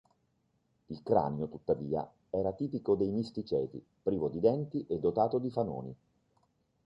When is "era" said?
2.31-2.53